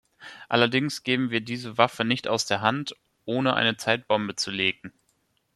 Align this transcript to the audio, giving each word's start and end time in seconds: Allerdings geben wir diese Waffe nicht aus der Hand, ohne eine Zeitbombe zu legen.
Allerdings 0.49 1.03
geben 1.03 1.29
wir 1.29 1.41
diese 1.41 1.77
Waffe 1.77 2.03
nicht 2.03 2.27
aus 2.27 2.47
der 2.47 2.61
Hand, 2.61 2.95
ohne 3.25 3.53
eine 3.53 3.77
Zeitbombe 3.77 4.35
zu 4.35 4.49
legen. 4.49 4.91